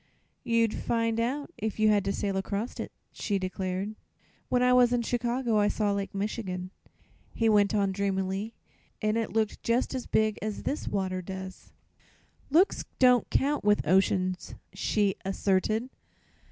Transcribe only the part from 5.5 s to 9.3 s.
I saw Lake Michigan," he went on dreamily, "and